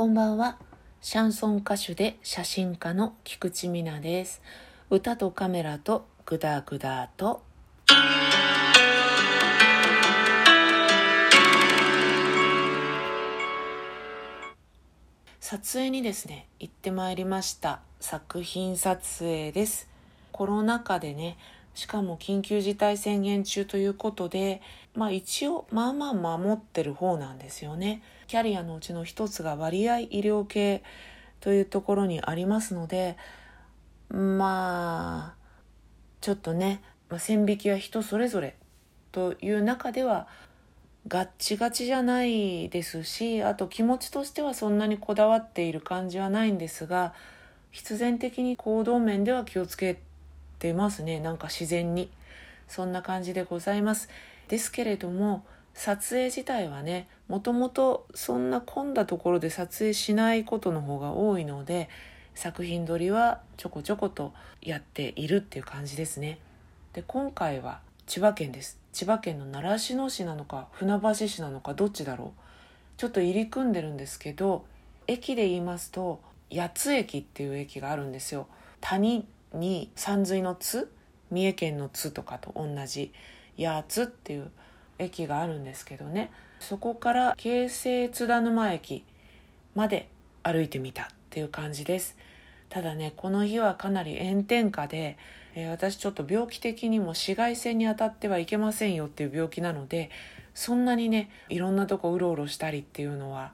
[0.00, 0.56] こんばんは。
[1.02, 4.40] シャンソン歌手で写真家の菊池美奈です。
[4.88, 7.42] 歌とカメラとグダグダと。
[15.38, 17.82] 撮影にですね、行ってまいりました。
[18.00, 19.86] 作品撮影です。
[20.32, 21.36] コロナ禍でね、
[21.74, 24.62] しかも緊急事態宣言中ということで、
[24.94, 28.00] まあ一応まあまあ守ってる方なんですよね。
[28.30, 30.84] キャリアのうちの一つが割合医療系
[31.40, 33.16] というところにありますので、
[34.08, 35.44] まあ、
[36.20, 38.54] ちょっとね、まあ、線引きは人それぞれ
[39.10, 40.28] という中では
[41.08, 47.14] ガッチガチじゃないですしあと気持ちとしてはそんなにこだわっている感じはないんですが
[47.72, 49.98] 必然的に行動面では気をつけ
[50.60, 51.18] てますね。
[51.18, 52.10] なんか自然に。
[52.68, 54.08] そんな感じでございます。
[54.46, 61.88] ですけれども撮影自体はねもともとそんな混んだところで撮影しないことの方が多いので
[62.34, 66.38] 作品撮りはちょこちょことやっているっていう感じですね。
[66.92, 68.78] で今回は千葉県です。
[68.92, 72.40] 千葉県の習志野市なのか船橋市なのかどっちだろう。
[72.96, 74.64] ちょっと入り組んでるんですけど
[75.06, 76.20] 駅で言いますと
[76.52, 78.46] 八津駅っていう駅があるんですよ。
[78.80, 80.90] 谷に山水の津
[81.30, 83.12] 三重県の津とかと同じ
[83.58, 84.50] 八津っていう
[85.00, 86.30] 駅があるんですけどね。
[86.60, 89.04] そこから京成津田沼駅
[89.74, 90.08] まで
[90.42, 92.16] 歩いてみたっていう感じです。
[92.68, 95.18] ただねこの日はかなり炎天下で、
[95.54, 100.10] えー、私ちょっと病気的にも紫外線に当たってはいけませんよっていう病気なので
[100.54, 103.52] そんなにねいろんなとこうろうろしたりっていうのは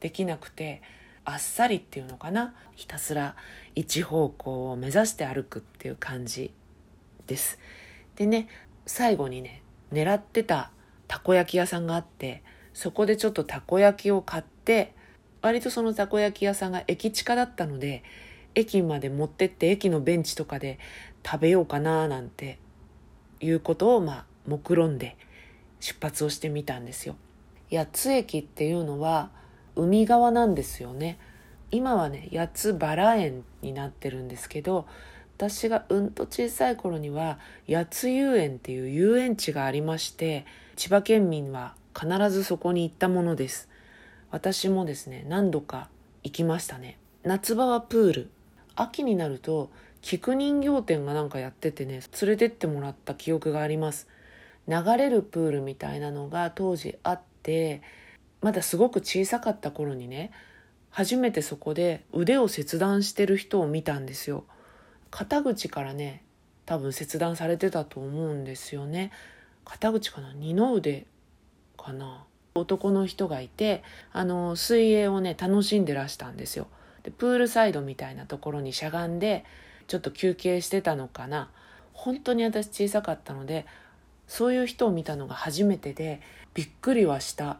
[0.00, 0.80] できなくて
[1.26, 2.54] あっさりっていうのかな。
[2.74, 3.36] ひたすら
[3.74, 6.52] 一方向を目指して歩くっていう感じ
[7.26, 7.58] です。
[8.16, 8.48] でね
[8.86, 10.70] 最後にね狙ってた
[11.08, 14.94] たこ焼き屋さんがあってそこでちょっとたこ焼きを買って
[15.42, 18.02] 割とそのたこ焼き屋さんが駅近だったので
[18.54, 20.78] 駅まで持ってって駅のベンチとかで
[21.24, 22.58] 食べようかななんて
[23.40, 25.16] いうことをまあ目論んで
[25.80, 27.16] 出発をしてみたんですよ。
[27.70, 29.30] 八津駅っていうのは
[29.76, 31.18] 海側なんですよね。
[31.70, 34.86] 今はね八津バラ園になってるんですけど
[35.36, 40.46] 私がうんと小さい頃には八津遊園っていう遊園地がありまして
[40.76, 43.68] 千葉県民は必ずそこに行ったものです。
[44.30, 45.88] 私もですね何度か
[46.22, 46.98] 行きましたね。
[47.22, 48.30] 夏場はプール。
[48.76, 49.70] 秋になると
[50.02, 54.08] 菊人形店がなんかやっててね連れてってもらった記憶があります。
[54.66, 57.82] 流れるプールみたいなのが当時あって
[58.40, 60.32] まだすごく小さかった頃にね
[60.90, 64.44] 初めてそこで腕を切断してる人を見たんですよ。
[65.10, 66.24] 肩口からね
[66.66, 69.12] 多分切断されてたと思うんですよね。
[69.64, 70.32] 肩口かな？
[70.34, 71.06] 二の腕
[71.76, 72.24] かな？
[72.54, 73.82] 男の人がいて
[74.12, 76.68] あの水泳をね楽しんでらしたんですよ。
[77.02, 79.44] でプールサイドみたいなところにしゃがんで
[79.88, 81.50] ちょっと休憩してたのかな？
[81.92, 83.66] 本当に私小さかったので
[84.26, 86.20] そういう人を見たのが初めてで
[86.54, 87.58] びっくりはした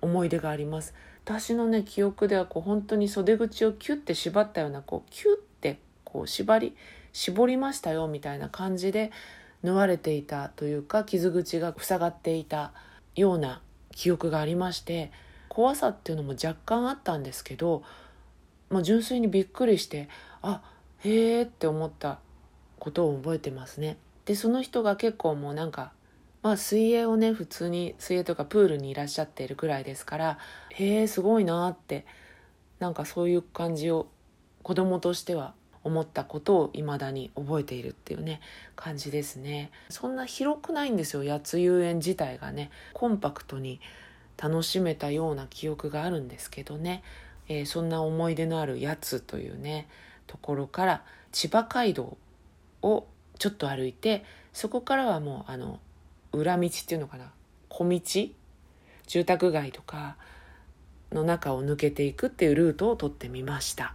[0.00, 0.94] 思い出があります。
[1.24, 5.26] 私のね記憶ではこう本当に袖口をキュッて縛ったようなこうキュッ
[5.60, 6.76] てこう縛り
[7.12, 9.10] 絞りましたよみたいな感じで
[9.64, 12.72] 縫われていたというか傷口が塞がっていた
[13.16, 13.60] ような
[13.90, 15.10] 記憶がありまして
[15.48, 17.82] 怖さっていうのも若干あったんですけど、
[18.68, 20.08] まあ、純粋にびっくりして
[20.42, 20.60] あ
[20.98, 22.18] へえって思った
[22.78, 23.96] ことを覚えてますね。
[24.26, 25.92] でその人が結構もうなんか
[26.42, 30.38] まあ水泳をね普通に水泳とかプールにいらっしゃっているぐらいですから
[30.70, 32.04] へえすごいなって
[32.80, 34.08] なんかそういう感じを
[34.62, 35.54] 子供としては
[35.84, 38.40] 思ったことを未だに覚えているっていうね
[38.74, 39.70] 感じですね。
[39.90, 42.70] そんな広くないんですよ八津遊園自体がね。
[42.94, 43.80] コンパクトに
[44.36, 47.04] 楽しめたような記憶があるんですけどね、
[47.48, 49.86] えー、そんな思い出のある八津というね
[50.26, 52.16] ところから千葉街道
[52.82, 53.06] を
[53.38, 55.78] ちょっと歩いてそこからはもうあの
[56.32, 57.30] 裏道っていうのかな
[57.68, 58.00] 小道？
[59.06, 60.16] 住宅街とか
[61.12, 63.94] の中を抜けていくっていうルートを取ってみました。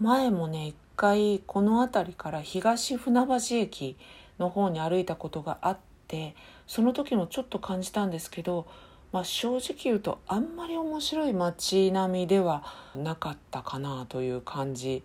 [0.00, 3.96] 前もね一回この辺りから東船橋駅
[4.40, 5.78] の方に歩いたことがあっ
[6.08, 6.34] て
[6.66, 8.66] その時もちょっと感じたんですけど、
[9.12, 12.64] まあ、正直言うとあんまり面白い街並みでは
[12.96, 15.04] なかったかなという感じ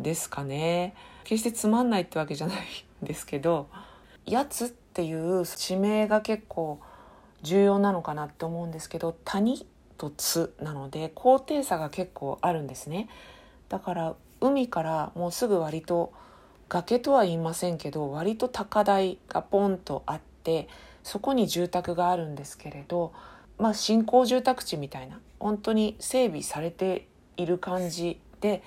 [0.00, 0.94] ですかね。
[1.24, 2.58] 決してつまんないってわけじゃない
[3.04, 3.68] んですけど
[4.24, 6.80] 「やつ」っていう地名が結構
[7.42, 9.66] 重要なのかなって思うんですけど「谷」
[9.98, 13.08] と「津」なので高低差が結構あるんですね。
[13.68, 14.14] だから
[14.44, 16.12] 海からもうすぐ割と
[16.68, 20.68] 崖とは言いませんけど割と高台がポンとあって
[21.02, 23.12] そこに住宅があるんですけれど
[23.58, 27.06] まあ新興住宅地みたいな本当に整備されて
[27.36, 28.62] いる感じで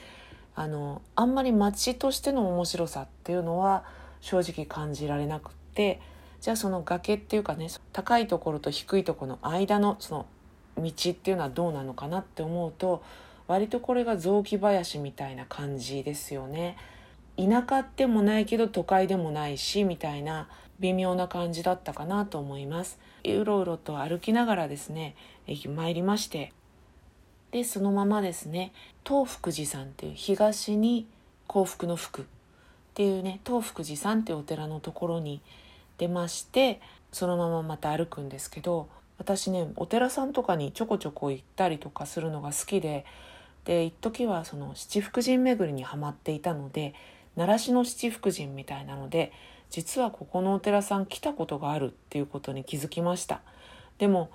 [0.56, 3.83] あのあんまり街としての面白さっていうのは
[4.21, 6.01] 正直感じられなくって
[6.41, 10.25] じゃあその崖っていうかね高いところと低いところの間のその
[10.77, 13.03] 道っていうのはどうなのかなって思うと
[13.47, 16.77] 割とこれが雑木林みたいな感じですよね。
[17.38, 20.49] 田舎でもないけど都会でもないしみたいな
[20.79, 25.15] 微妙な感じだったかなと思いますうろうろと歩きながらですね
[25.47, 26.51] 参りまして
[27.51, 28.73] でそのままですね
[29.07, 31.07] 東福寺さんっていう東に
[31.45, 32.25] 幸福の福っ
[32.93, 35.41] ていうね東福寺さんっていうお寺のところに
[35.97, 43.05] 出ましてそのまままた歩くんですけど私ねお寺さんとかにちょこちょこ行ったりとかするのが好きで
[43.67, 46.95] で一時はその七福神巡りにはまっていたので
[47.35, 49.33] 習志野七福神みたいなので
[49.69, 53.41] 実はここのお寺さん来たことがあるっていうことに気づきました。
[53.97, 54.31] でも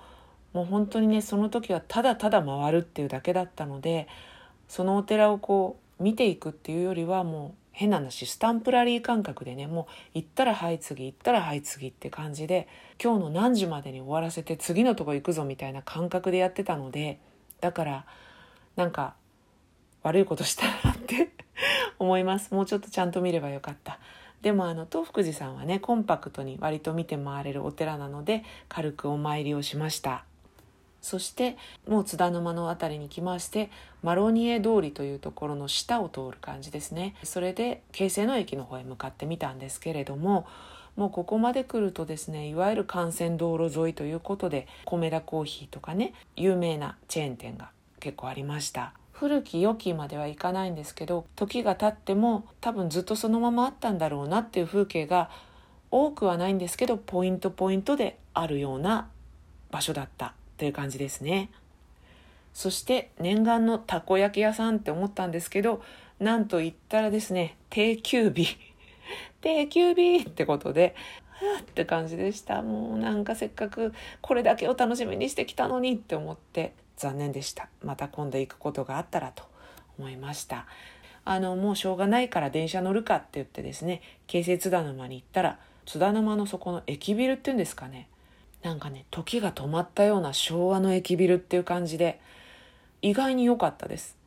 [0.53, 4.07] もう本当にねその時はただただ回るっていうだけだったので
[4.67, 12.67] そのお寺をこう見ていくっていうよりはもう変な話スタンプラリー感覚でねもう行ったらはい次行ったらはい次って感じで
[13.03, 17.19] 今日の何時までに終わらせて次のとこ行くぞみたいな感覚でやってたので
[17.61, 18.05] だから
[18.75, 19.15] なんか
[20.03, 21.31] 悪いことしたなって
[21.99, 22.53] 思います。
[22.53, 23.99] もうちょっとちゃんと見ればよかった。
[24.41, 30.25] でもあの東福寺さんはねコンパクトに割と見て回れるお寺なので軽くお参りをしました。
[31.01, 31.57] そして
[31.87, 33.69] もう津田沼の辺りに来まして
[34.01, 37.15] マロニエ通りというところの下を通る感じですね。
[37.23, 40.45] それで京成の駅の方へ向かってみたんですけれども
[40.95, 48.93] もうここまで来るとですねいわゆる幹線道路沿いということで米田コーヒーとかね有名なチェーン店が結構ありました。
[49.13, 55.29] 古き良きまではいかないんですけど時が経っても多分ずっとそのままあったんだろうなっていう風景が
[55.91, 59.09] 多くはないんですけどポイントポイントであるような
[59.71, 61.51] 場所だったという感じですね。
[62.53, 65.81] そして念願のたこ焼き屋さんって思ったんですけど
[66.19, 68.57] なんと言ったらですね定休日。
[69.41, 70.95] 定休日ってことで
[71.55, 72.61] はって感じでした。
[72.61, 76.73] もうなんかせっかくこれだけを楽しみにしてきたのにって思って。
[76.97, 77.69] 残念でした。
[77.83, 79.43] また今度行くことがあったらと
[79.97, 80.65] 思いました。
[81.25, 88.07] あのもうしょうがないから電車乗るかって言ってですね京成津田沼に行ったら津田沼のそこの駅ビルっていうんですかね。
[88.61, 92.19] なんかね時が止まったような昭和の駅ビルっていう感じで
[93.01, 94.17] 意外に良かったです。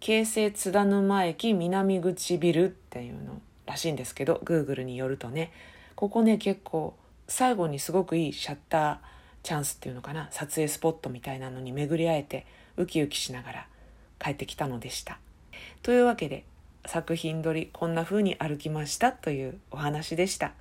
[0.00, 5.52] 京成津田沼駅南口ビルっていうのらしいんですけど Google によるとね
[5.94, 6.94] ここね結構
[7.26, 8.98] 最後にすごくいいシャッター
[9.48, 10.28] チャンスっていうのかな？
[10.30, 12.44] 撮影スポットみたいなのに巡り会えて
[12.76, 13.66] ウキウキしながら
[14.18, 15.18] 帰ってきたのでした。
[15.82, 16.44] というわけで
[16.84, 20.52] 作品撮りこんな風に歩きましたというお話でした。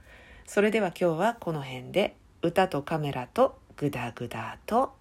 [0.45, 4.93] それでは今日はこの辺で歌とカメラとグダグダと